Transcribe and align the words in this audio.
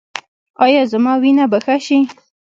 ایا 0.65 0.81
زما 0.91 1.13
وینه 1.21 1.45
به 1.51 1.59
ښه 1.65 1.75
شي؟ 1.85 1.99